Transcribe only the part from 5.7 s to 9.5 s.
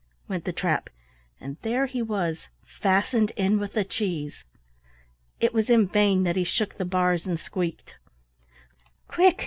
vain that he shook the bars and squeaked. "Quick!